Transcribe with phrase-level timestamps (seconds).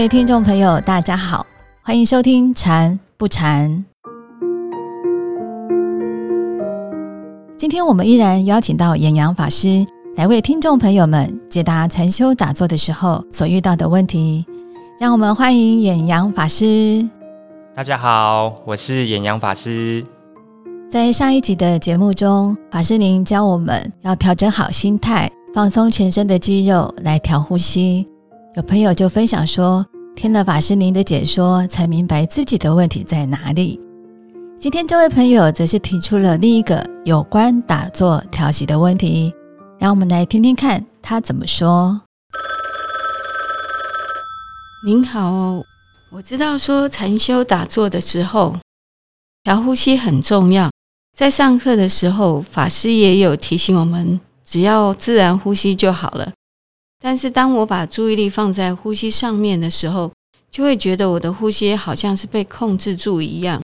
[0.00, 1.44] 位听众朋友，大家好，
[1.82, 3.68] 欢迎收听《禅不禅》。
[7.58, 9.84] 今天我们依然邀请到演阳法师
[10.16, 14.46] 来为听众朋友们解答禅修打坐的时候所遇到的问题。
[14.98, 17.06] 让我们欢迎演阳法师。
[17.74, 20.02] 大家好，我是演阳法师。
[20.90, 28.08] 在上一集的节目中，法师您教我们要调整好心态，放松全身的肌肉来调呼吸。
[28.56, 29.86] 有朋友就分享说，
[30.20, 33.80] 听了法师您的解说，才明白自己的问题在哪里。
[34.58, 39.34] 今天这位朋友则是提出了另一个有关打坐调息的问题，
[39.78, 42.02] 让我们来听听看他怎么说。
[44.84, 45.62] 您好，
[46.12, 48.54] 我知道说禅修打坐的时候
[49.44, 50.70] 调呼吸很重要，
[51.16, 56.30] 在上课的时候法师也有提醒我们，只要自然呼吸就好了。
[57.00, 60.12] 但是当我把注意力放在呼吸上面的时候，
[60.50, 63.62] 就会觉得我的呼吸好像是被控制住一样，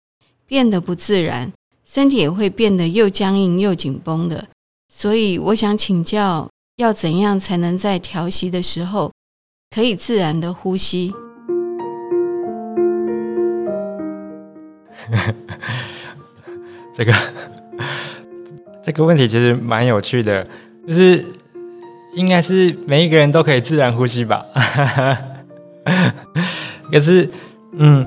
[0.46, 1.52] 变得不自然，
[1.84, 4.46] 身体也会变得又僵硬又紧绷的。
[4.88, 9.10] 所以我想请教，要怎样才能在调息的时候？
[9.74, 11.12] 可以自然的呼吸。
[16.94, 17.12] 这个
[18.84, 20.46] 这个问题其实蛮有趣的，
[20.86, 21.26] 就是
[22.14, 24.44] 应该是每一个人都可以自然呼吸吧？
[26.92, 27.28] 可是，
[27.76, 28.06] 嗯，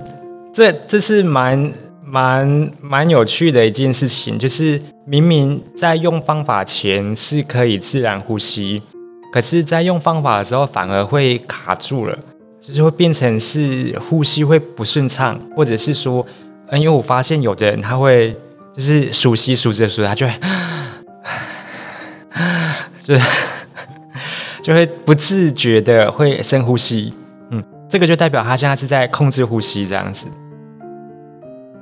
[0.54, 1.72] 这这是蛮
[2.04, 8.82] 蛮蛮有趣的一件事情，就是明明在用方法前是可以自然呼吸。
[9.34, 12.18] 可是，在用方法的时候，反而会卡住了，
[12.62, 16.26] 就是会变成是呼吸会不顺畅，或者是说，
[16.70, 18.34] 嗯因为我发现有的人他会
[18.76, 20.34] 就是数息数着数着，他就会，
[23.04, 23.14] 就
[24.68, 27.14] 就会不自觉的会深呼吸，
[27.52, 30.28] 嗯，这个就代表他现在是在控制呼吸这样子，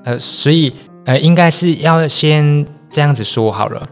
[0.03, 0.71] 呃，所以
[1.03, 3.89] 呃，应该是要先这样子说好了。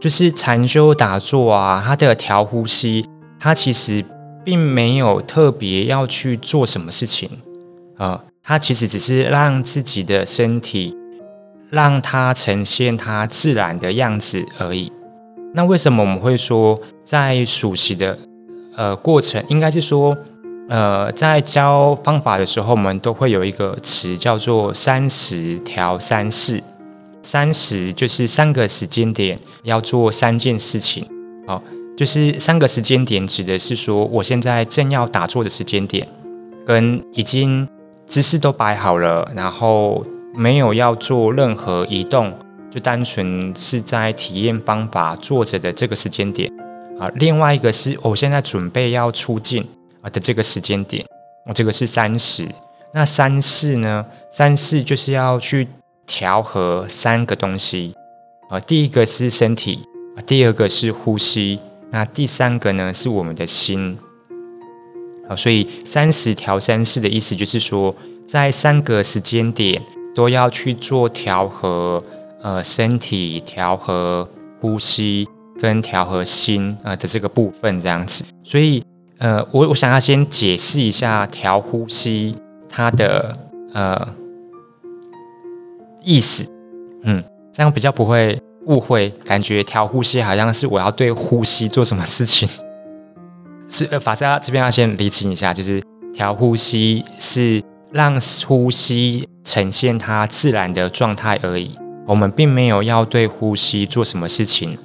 [0.00, 3.04] 就是禅修打坐啊，它的调呼吸，
[3.40, 4.04] 它其实
[4.44, 7.28] 并没有特别要去做什么事情
[7.96, 10.94] 啊，它其实只是让自己的身体
[11.68, 14.92] 让它呈现它自然的样子而已。
[15.52, 18.16] 那为什么我们会说在数息的
[18.76, 20.16] 呃过程，应该是说
[20.68, 26.62] 呃在教方法的时候，我们都会有一个词叫做三十调三式。
[27.22, 31.04] 三十就是三个时间点要做三件事情，
[31.48, 31.60] 哦，
[31.96, 36.06] 就是三个时间点指的是说，我现在正要打坐的时间点，
[36.64, 37.66] 跟已经
[38.06, 40.04] 姿势都摆好了，然后
[40.36, 42.32] 没有要做任何移动，
[42.70, 46.48] 就单纯是在体验方法坐着的这个时间点，
[46.98, 49.66] 啊，另外一个是我现在准备要出镜
[50.02, 51.04] 啊的这个时间点，
[51.46, 52.48] 我这个是三十，
[52.92, 54.06] 那三四呢？
[54.30, 55.68] 三四就是要去。
[56.08, 57.92] 调和三个东西
[58.48, 59.80] 啊，第一个是身体，
[60.24, 61.58] 第二个是呼吸，
[61.90, 63.98] 那第三个呢是我们的心
[65.28, 65.34] 啊。
[65.34, 67.92] 所以三十调三式的意思就是说，
[68.28, 69.82] 在三个时间点
[70.14, 72.00] 都要去做调和，
[72.40, 74.28] 呃，身体调和
[74.60, 75.26] 呼吸
[75.60, 78.24] 跟调和心啊的这个部分这样子。
[78.42, 78.82] 所以
[79.18, 82.36] 呃，我我想要先解释一下调呼吸
[82.68, 83.32] 它的
[83.72, 84.08] 呃。
[86.08, 86.46] 意思，
[87.02, 87.20] 嗯，
[87.52, 92.48] 这样比较不会误会，感觉调呼吸好像是我要对呼吸做什么事情。
[93.68, 95.82] 是法师这边要先理清一下，就是
[96.14, 104.78] 调呼吸是让呼吸呈现它自然的状态而已，我们并没有要对呼吸做什么事情。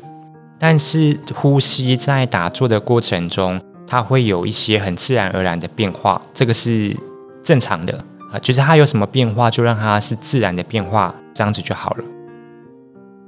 [0.62, 6.96] 但是呼吸在打坐的过程中，它会有一些很自然而然的变化，这个是
[7.42, 8.06] 正常的。
[8.32, 12.04] 啊，就是它有什么变化，就让它是自然的变化，这样子就好了。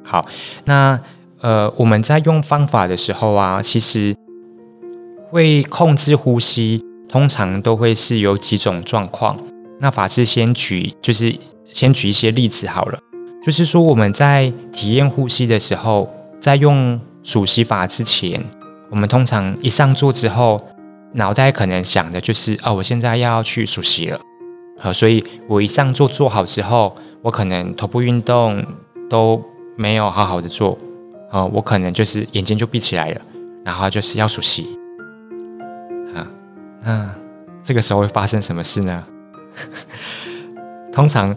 [0.03, 0.25] 好，
[0.65, 0.97] 那
[1.41, 4.15] 呃，我们在用方法的时候啊，其实
[5.29, 9.35] 会控制呼吸，通常都会是有几种状况。
[9.81, 11.35] 那法师先举，就是
[11.71, 12.99] 先举一些例子好了。
[13.43, 16.09] 就是说我们在体验呼吸的时候，
[16.39, 18.43] 在用数息法之前，
[18.89, 20.59] 我们通常一上座之后，
[21.13, 24.19] 脑袋可能想的就是哦，我现在要去数息了。
[24.79, 28.65] 呃，所以我一上座做好之后，我可能头部运动
[29.09, 29.41] 都
[29.77, 30.77] 没有好好的做，
[31.31, 33.21] 啊，我可能就是眼睛就闭起来了，
[33.63, 34.77] 然后就是要数息，
[36.13, 36.27] 啊，
[36.83, 37.09] 那
[37.63, 39.05] 这个时候会发生什么事呢？
[40.91, 41.35] 通常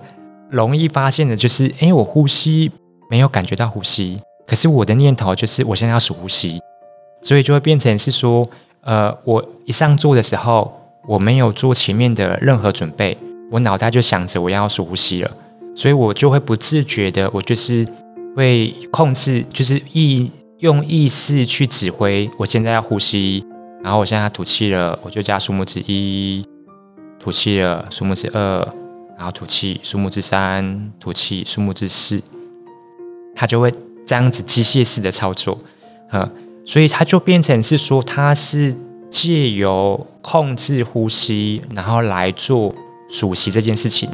[0.50, 2.72] 容易发现的就是，哎，我呼吸
[3.08, 6.60] 没有感觉到呼吸，可是我的念头就是我现在要数呼吸，
[7.22, 8.46] 所以就会变成是说，
[8.82, 10.82] 呃，我一上座的时候。
[11.08, 13.16] 我没有做前面的任何准备，
[13.52, 15.30] 我脑袋就想着我要数呼吸了，
[15.72, 17.86] 所以我就会不自觉的，我就是
[18.34, 20.28] 会控制，就是意
[20.58, 23.46] 用意识去指挥，我现在要呼吸，
[23.84, 26.44] 然后我现在吐气了，我就加数目字一，
[27.20, 28.68] 吐气了，数目字二，
[29.16, 32.20] 然后吐气，数目之三，吐气，数目之四，
[33.36, 33.72] 它就会
[34.06, 35.58] 这样子机械式的操作，
[36.10, 36.30] 呃，
[36.64, 38.74] 所以它就变成是说它是。
[39.08, 42.74] 借由控制呼吸，然后来做
[43.08, 44.10] 数息这件事情，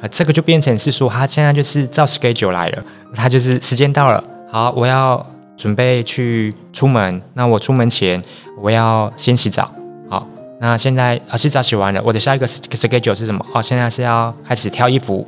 [0.00, 2.84] 啊，这个就变成是说，他现在就是照 schedule 来了，
[3.14, 5.24] 他就是时间到了，好，我要
[5.56, 8.22] 准备去出门，那我出门前
[8.60, 9.70] 我要先洗澡，
[10.10, 10.26] 好，
[10.60, 13.46] 那现在啊洗澡洗完了，我的下一个 schedule 是什么？
[13.54, 15.26] 哦，现在是要开始挑衣服，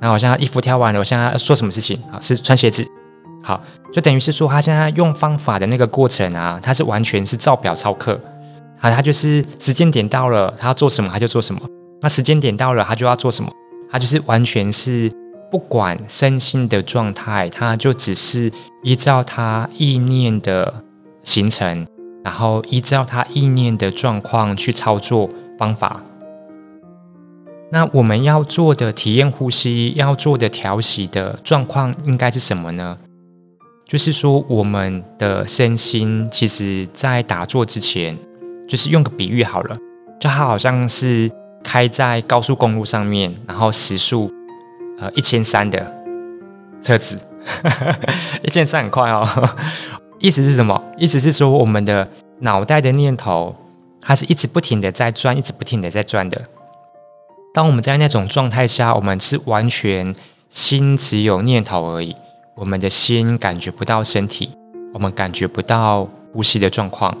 [0.00, 2.00] 那我现在衣服挑完了，我现在要做什么事情？
[2.10, 2.84] 好，是穿鞋子，
[3.42, 3.62] 好，
[3.92, 8.20] 就等于是说，他现在用方法的那个过程啊，他是完全是照表操课。
[8.80, 11.60] 啊，他就是时间点到了，他要做什么他就做什么。
[12.00, 13.50] 那时间点到了，他就要做什么，
[13.90, 15.10] 他就是完全是
[15.50, 18.52] 不管身心的状态，他就只是
[18.84, 20.84] 依照他意念的
[21.24, 21.86] 形成，
[22.22, 26.00] 然后依照他意念的状况去操作方法。
[27.72, 32.96] 那我们要做的体验呼吸，要做的调息的状况应该是什么呢？
[33.88, 38.16] 就是说，我们的身心其实在打坐之前。
[38.68, 39.74] 就是用个比喻好了，
[40.20, 41.26] 就它好像是
[41.64, 44.30] 开在高速公路上面，然后时速
[44.98, 45.90] 呃一千三的
[46.82, 47.18] 车子，
[48.44, 49.26] 一千三很快哦。
[50.18, 50.84] 意思是什么？
[50.98, 52.06] 意思是说我们的
[52.40, 53.56] 脑袋的念头，
[54.02, 56.44] 它是一直不停的在转，一直不停的在转的。
[57.54, 60.14] 当我们在那种状态下，我们是完全
[60.50, 62.14] 心只有念头而已，
[62.58, 64.50] 我们的心感觉不到身体，
[64.92, 67.16] 我们感觉不到呼吸的状况。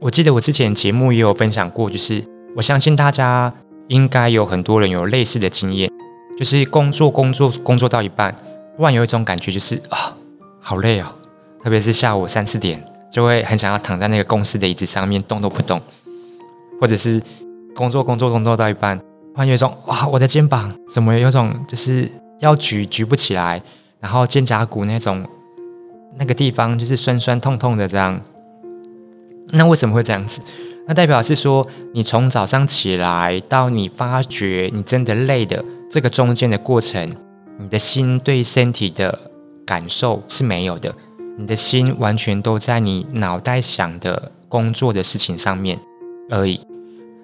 [0.00, 3.52] 我记得我之前节目也有分享过，就是我相信大家
[3.88, 5.90] 应该有很多人有类似的经验，
[6.38, 8.32] 就是工作工作工作到一半，
[8.76, 10.16] 突然有一种感觉，就是啊，
[10.60, 11.06] 好累哦，
[11.60, 15.82] 特别是下午三四点，就会很想要躺在那个公司的椅子上面动都不动，
[16.80, 17.20] 或者是
[17.74, 22.08] 工作工作工作到一半，突然有一种哇，我的肩膀怎么有种就是
[22.38, 23.60] 要举举不起来，
[24.00, 25.26] 然后肩胛骨那种
[26.16, 28.20] 那个地方就是酸酸痛痛的这样。
[29.48, 30.40] 那为什么会这样子？
[30.86, 37.06] 那代表是说，你从早上起来到你发觉你真的累的这个中间的过程，
[37.58, 39.18] 你的心对身体的
[39.66, 40.94] 感受是没有的，
[41.36, 45.78] 你的心完全都在你脑袋想的工作的事情上面
[46.30, 46.60] 而已。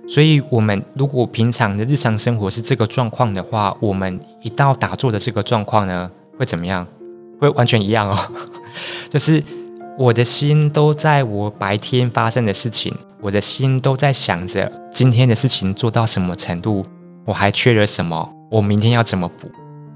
[0.06, 6.86] 所以，我们如果平常的日常生活是这个状况的话，我们一到打坐的这个状况呢，会怎么样？
[7.40, 8.18] 会完全一样哦，
[9.10, 9.42] 就是。
[9.96, 16.84] 我的心都在我白天发生的事情，我的心都在想着今天的事情做到什么程度，
[17.24, 19.48] 我还缺了什么，我明天要怎么补。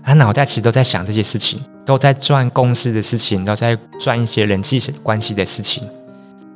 [0.04, 5.82] 他脑袋其实都在想这些事情，都在转公司的事情，都在转一些人际关系的事情，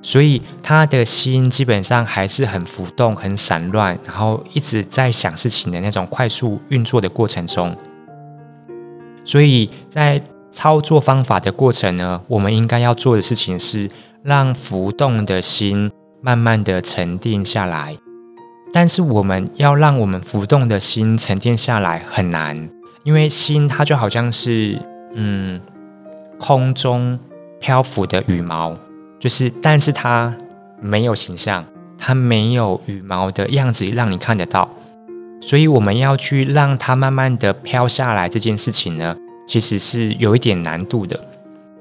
[0.02, 7.76] 所以他的心基本上还是很浮动、很散乱，然后一直在想事情的那种快速运作的过程中，
[9.24, 10.22] 所以在。
[10.55, 12.20] 操作方法的过程呢？
[12.29, 13.91] 我们应该要做的事情是
[14.22, 17.96] 让浮动的心慢慢的沉淀下来。
[18.70, 22.69] 但是我们要让我们浮动的心沉淀下来很难，
[23.02, 24.79] 因为心它就好像是
[25.14, 25.58] 嗯
[26.38, 27.19] 空中
[27.58, 28.76] 漂浮的羽毛，
[29.19, 30.36] 就是但是它
[30.82, 31.64] 没有形象，
[31.96, 34.69] 它没有羽毛的样子让你看得到。
[35.43, 39.17] 所以我们要去让它慢慢的飘下来这件事情呢？
[39.44, 41.19] 其实是有一点难度的，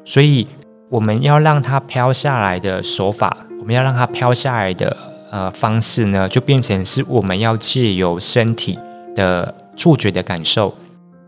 [0.03, 0.47] 所以
[0.89, 4.97] 我们要让它飘下来的手法，我们要让它飘下来的
[5.29, 8.79] 呃方式呢，就变成是我们要借由身体
[9.15, 10.75] 的触觉的感受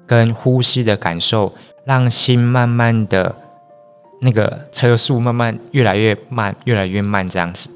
[0.07, 1.53] 跟呼吸的感受，
[1.85, 3.35] 让心慢慢的
[4.21, 7.69] 那个车速慢慢越来越慢，越来越慢这样子。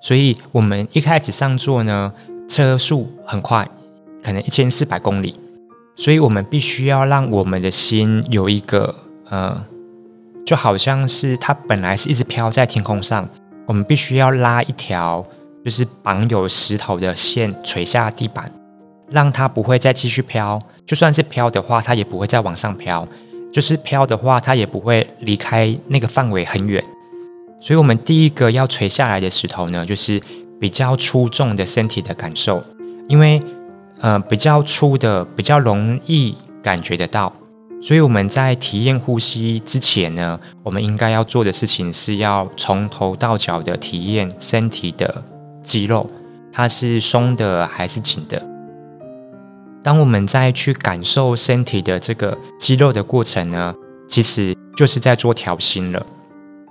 [0.00, 2.12] 所以我们一开始上座呢，
[2.52, 3.66] 车速很快，
[4.22, 5.34] 可能一千四百公里。
[5.96, 8.94] 所以我们必须要让我们的心有一个
[9.30, 9.56] 呃，
[10.44, 13.26] 就好像是它本来是一直飘在天空上，
[13.66, 15.24] 我们必须要拉一条
[15.64, 18.50] 就是绑有石头的线垂下地板，
[19.10, 20.58] 让它不会再继续飘。
[20.84, 23.06] 就算是飘的话，它也不会再往上飘；
[23.50, 26.84] 就是飘的话，它也不会离开那个范围很远。
[27.60, 30.20] 所以，我们第一个要垂下来的石头呢，就是
[30.62, 32.62] 比较粗重的身体的感受，
[33.08, 33.40] 因为。
[34.04, 37.32] 呃，比较粗的，比较容易感觉得到，
[37.80, 45.22] 所以我们在体验呼吸之前呢，我们应该要做的事情是要从头到脚的体验身体的
[45.62, 46.04] 肌肉，
[46.52, 48.42] 它是松的还是紧的。
[49.84, 53.72] 当我们再去感受身体的这个肌肉的过程呢，
[54.08, 56.04] 其实就是在做调心了。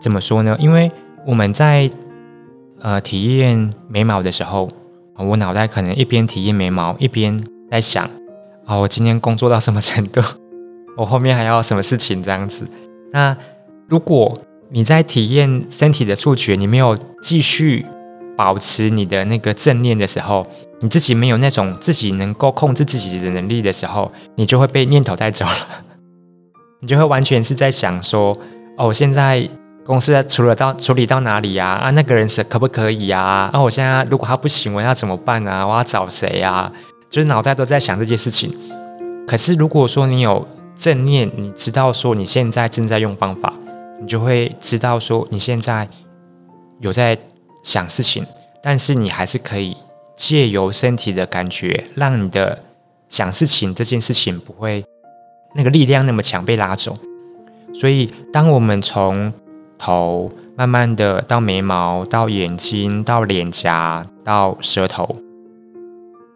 [0.02, 0.58] 怎么说呢？
[0.60, 0.92] 因为
[1.26, 1.90] 我们在
[2.82, 4.68] 呃体验眉毛的时候，
[5.18, 8.04] 我脑袋可能一边体验眉毛，一边在想：
[8.66, 10.22] 啊，我今天工作到什么程度？
[10.98, 12.22] 我后面还要什么事情？
[12.22, 12.68] 这样子。
[13.12, 13.36] 那
[13.88, 14.34] 如果
[14.70, 17.86] 你在体验身体的触觉，你没有继续
[18.36, 20.46] 保持你的那个正念的时候，
[20.80, 25.84] 你自己没有那种自己能够控制自己的能力的时候，你就会被念头带走了。
[26.82, 28.36] 你就会完全是在想说：
[28.78, 29.48] 哦，现在
[29.86, 31.70] 公司处理到处理到哪里呀？
[31.70, 33.50] 啊，那个人是可不可以呀？
[33.52, 35.66] 啊，我现在如果他不行，我要怎么办啊？
[35.66, 36.72] 我要找谁呀？
[37.10, 38.50] 就是脑袋都在想这件事情。
[39.28, 43.54] 可是如果说你有正念，你知道说你现在正在用方法。
[44.00, 45.88] 你就会知道说你现在
[46.80, 47.16] 有在
[47.64, 48.26] 想事情，
[48.64, 49.78] 但是你还是可以
[50.16, 52.64] 借由身体的感觉，让你的
[53.10, 54.84] 想事情这件事情不会
[55.54, 56.96] 那个力量那么强被拉走。
[57.76, 59.32] 所以，当我们从
[59.82, 65.10] 头慢慢的到眉毛，到眼睛，到脸颊，到舌头，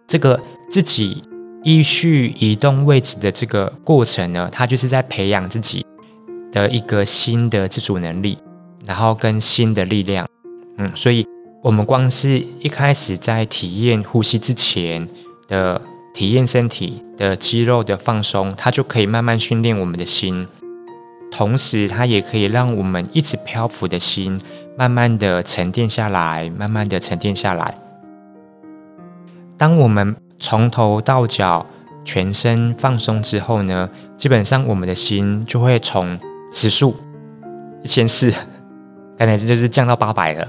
[0.08, 1.22] 这个自己
[1.64, 5.86] 依序移动位置的这个过程呢，它就是在培养自己。
[6.56, 8.38] 的一个新的自主能力，
[8.86, 10.25] 然后跟新的力量，
[10.78, 11.28] 嗯，所以
[11.62, 15.06] 我们光是一开始在体验呼吸之前
[15.50, 15.82] 的
[16.14, 20.48] 体验身体的肌肉的放松，它就可以慢慢训练我们的心，
[21.38, 24.39] 同时它也可以让我们一直漂浮的心
[24.77, 27.75] 慢慢的沉淀下来，慢慢的沉淀下来。
[29.58, 31.65] 当我们从头到脚
[32.06, 36.18] 全身放松之后呢，基本上我们的心就会从
[36.54, 36.96] 指数
[37.84, 38.32] 一千四，
[39.20, 40.48] 刚才这就是降到八百了。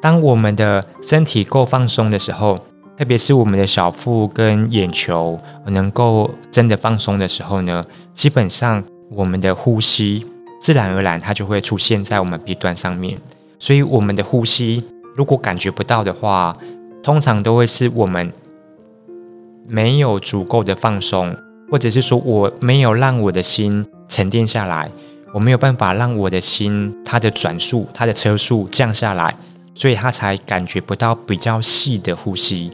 [0.00, 2.56] 当我们的身体够放松的时候，
[2.96, 7.82] 特别是我们的小腹跟眼球能够真的放松的时候呢，
[8.14, 10.26] 基本上我们的呼吸
[10.60, 13.16] 自然而然它就会出现在我们鼻端上面。
[13.58, 14.84] 所以我们的呼吸
[15.14, 16.56] 如果感觉不到的话，
[17.02, 18.32] 通常都会是我们
[19.68, 21.36] 没有足够的放松，
[21.70, 23.86] 或者是说我没有让我的心。
[24.08, 24.88] 沉淀下来，
[25.34, 29.36] 我没有办法让我的心它的转速、它的车速降下来，
[29.74, 32.70] 所以它才感觉不到比较细的呼吸。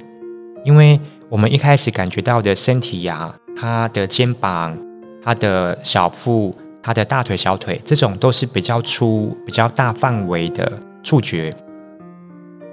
[0.63, 4.77] 因为我们一开始感觉到的身体呀，它的肩膀、
[5.23, 11.51] 他的小腹、他的大腿、小腿，这种都是比较粗、比较大范围的触觉。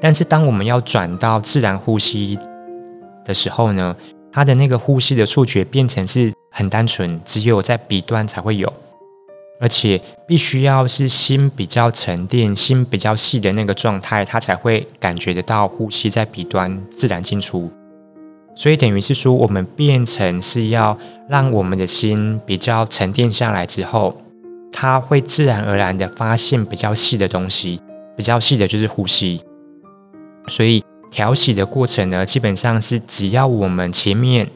[0.02, 2.38] 但是当我们要转到自然呼吸
[3.24, 3.96] 的时候呢，
[4.32, 6.34] 他的那个呼吸的触觉变成是。
[6.52, 8.74] 很单纯，只有在鼻端才会有，
[9.62, 17.72] 而且必须要是心比较沉淀、心比较细的那个状态，他才会感觉得到呼吸在鼻端自然进出。
[18.60, 20.98] 所以等于是说，我们变成是要
[21.30, 24.22] 让我们的心比较沉淀下来之后，
[24.70, 27.82] 它会自然而然的发现比较细的东西，
[28.18, 29.42] 比较细的就是呼吸。
[30.50, 34.50] 所以调息的过程呢，基本上是只要我们前面。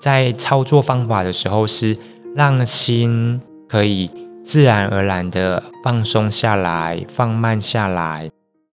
[0.00, 1.96] 在操作方法的时候，是
[2.36, 4.08] 让心可以
[4.44, 8.30] 自然而然的放松下来、放慢下来。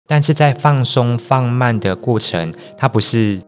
[0.09, 3.41] 但是在放松、放慢的过程，它不是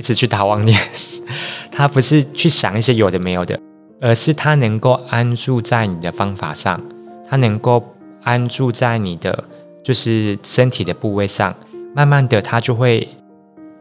[0.00, 0.80] 一直去打妄念，
[1.70, 3.60] 他不是去想一些有的没有的，
[4.00, 6.80] 而是他能够安住在你的方法上，
[7.28, 9.44] 他能够安住在你的
[9.84, 11.54] 就是身体的部位上，
[11.94, 13.06] 慢慢的，他就会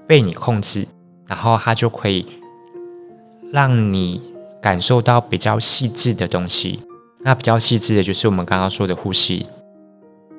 [0.05, 0.85] 被你控制，
[1.25, 2.25] 然后他就可以。
[3.51, 4.21] 让你
[4.61, 6.79] 感受到比较细致的东西，
[7.23, 9.47] 那比较细致的就是我们刚刚说的呼吸。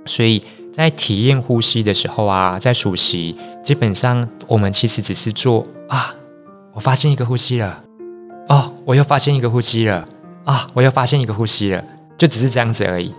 [0.06, 0.40] 所以
[0.72, 6.14] 在体验呼吸的时候啊，在数息，基本上我们其实只是做啊，
[6.72, 7.82] 我发现一个呼吸了，
[8.48, 10.08] 哦，我又发现一个呼吸了，
[10.44, 11.84] 啊，我又发现一个呼吸了，
[12.16, 13.12] 就只是这样子而已。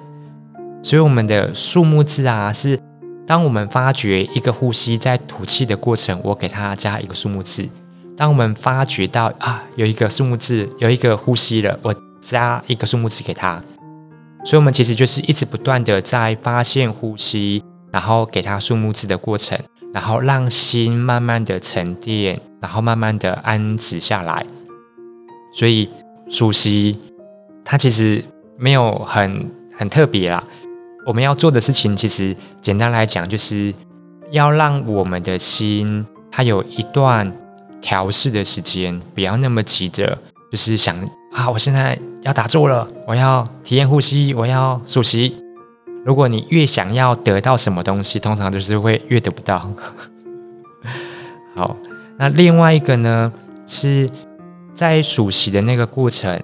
[0.82, 2.80] 所以我们的数目字啊，是
[3.28, 7.68] 当我们发觉一个呼吸在吐气的过程，我给它加一个数目字。
[8.18, 13.62] 当我们发觉到啊，有一个数目字，有一个呼吸了，我加一个数目字给它，
[14.44, 19.58] 所以，我们其实就是一直不断的在发现呼吸，然后给他数目字的过程，
[19.94, 24.46] 然后让心慢慢的沉淀，然后慢慢的安止下来。
[25.54, 25.90] 所以，
[26.30, 26.98] 数息
[27.64, 28.24] 它其实
[28.58, 30.44] 没有很很特别啦。
[31.06, 33.74] 我们要做的事情，其实简单来讲，就是
[34.32, 37.32] 要让我们的心，它有一段。
[37.82, 40.16] 调试的时间不要那么急着，
[40.52, 40.96] 就是想
[41.34, 45.38] 啊，我现在要打坐了，我要体验呼吸，我要数息，
[46.06, 49.72] 如果你越想要得到什么东西，通常就是会越得不到。
[51.56, 51.76] 好，
[52.18, 53.34] 那另外一个呢，
[53.66, 54.08] 是
[54.74, 56.40] 在数息的那个过程，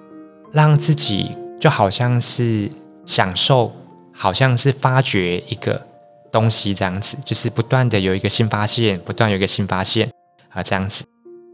[0.52, 2.68] 让自己就好像是
[3.06, 3.72] 享受，
[4.12, 5.80] 好像是发掘一个
[6.30, 10.10] 东西这样子，就是不断的有一个新发现，不断有一个新发现
[10.50, 11.04] 啊，这样子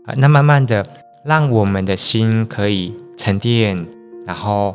[0.07, 0.85] 啊，那慢慢的
[1.25, 3.87] 让我们的心可以沉淀，
[4.25, 4.75] 然后。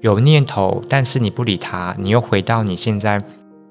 [0.00, 3.18] 有念头，但是你不理它，你又回到你现在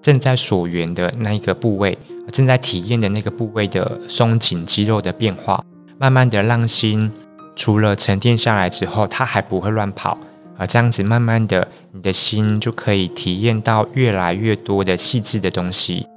[0.01, 1.95] 正在所缘的那一个部位，
[2.31, 5.63] 正在体验的那个部位的松紧肌肉的变化，
[5.99, 7.11] 慢慢的让心
[7.55, 10.17] 除了沉淀下来之后，它还不会乱跑
[10.57, 16.07] 啊，这样子慢慢的，你的心就可以体验到越来越多的细致的东西。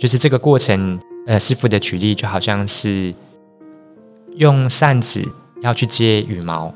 [0.00, 3.12] 就是这个过程，呃，师傅的举例就好像是
[4.36, 5.22] 用扇子
[5.60, 6.72] 要去接羽毛。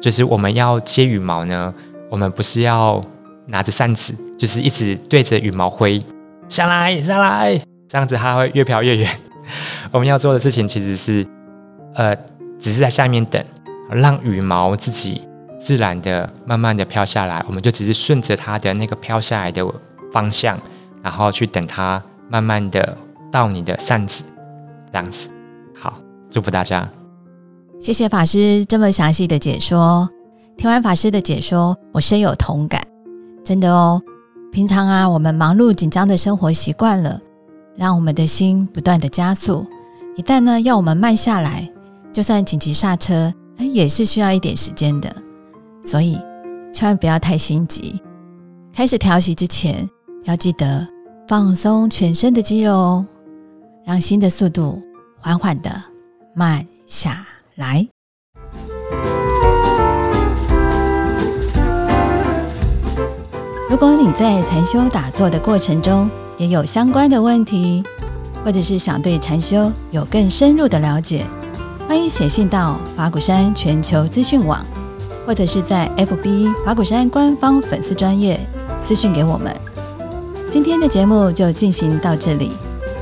[0.00, 1.72] 就是我们要接羽毛呢，
[2.10, 3.00] 我们不是要
[3.46, 6.00] 拿着扇子，就是一直对着羽毛挥
[6.48, 9.10] 下来下来，这样子它会越飘越远。
[9.90, 11.26] 我们要做的事情其实是，
[11.94, 12.14] 呃，
[12.58, 13.42] 只是在下面等，
[13.90, 15.22] 让羽毛自己
[15.58, 19.66] 自然的、慢慢的飘下来，我们就只是顺着它的那个飘下来的
[20.12, 20.58] 方向，
[21.02, 22.96] 然后去等它慢慢的
[23.32, 24.22] 到你的扇子，
[24.92, 25.30] 这样子。
[25.74, 25.98] 好，
[26.30, 26.97] 祝福大家。
[27.80, 30.08] 谢谢法师这么详细的解说。
[30.56, 32.82] 听完法师的解说，我深有同感。
[33.44, 34.02] 真的哦，
[34.50, 37.20] 平常啊，我们忙碌紧张的生活习惯了，
[37.76, 39.64] 让我们的心不断的加速。
[40.16, 41.70] 一旦呢要我们慢下来，
[42.12, 45.14] 就算紧急刹车，哎，也是需要一点时间的。
[45.84, 46.18] 所以
[46.74, 48.02] 千万不要太心急。
[48.72, 49.88] 开始调息之前，
[50.24, 50.86] 要记得
[51.28, 53.06] 放松全身的肌肉哦，
[53.84, 54.82] 让心的速度
[55.20, 55.70] 缓缓的
[56.34, 57.24] 慢下。
[57.58, 57.84] 来，
[63.68, 67.82] 如果你在禅修打坐的过程中也有相关的问题，
[68.44, 71.24] 或者是想对禅修有更深入的了解，
[71.88, 74.64] 欢迎写信到法鼓山全球资讯网，
[75.26, 78.38] 或者是在 FB 法鼓山官方粉丝专业
[78.80, 79.52] 私讯给我们。
[80.48, 82.52] 今天的节目就进行到这里，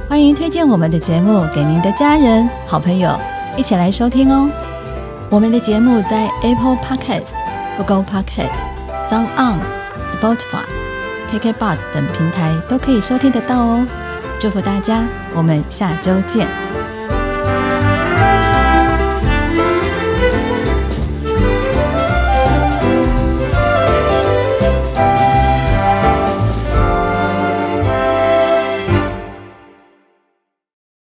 [0.08, 3.10] 欢迎推荐我们的节目给您的家人、好朋友。
[3.56, 4.50] 一起来收听哦！
[5.30, 7.32] 我们的节目在 Apple Podcast、
[7.76, 8.52] Google Podcast、
[9.08, 9.58] Sound On、
[10.06, 10.64] Spotify、
[11.30, 13.86] KK Bus 等平台都可以收听得到哦。
[14.38, 16.65] 祝福大家，我们下周见。